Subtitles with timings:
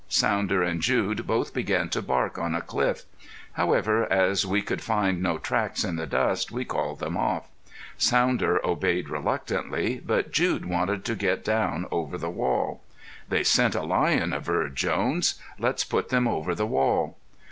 [0.09, 3.03] Sounder and Jude both began to bark on a cliff;
[3.53, 7.47] however, as we could find no tracks in the dust we called them off.
[7.99, 12.81] Sounder obeyed reluctantly, but Jude wanted to get down over the wall.
[13.29, 15.39] "They scent a lion," averred Jones.
[15.59, 17.19] "Let's put them over the wall."